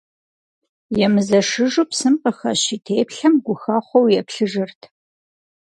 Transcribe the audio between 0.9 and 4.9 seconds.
Емызэшыжу псым къыхэщ и теплъэм гухэхъуэу еплъыжырт.